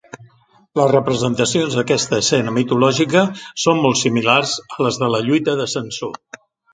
[0.79, 3.23] Les representacions d'aquesta escena mitològica
[3.65, 6.11] són molt similars a les de la lluita de Samsó.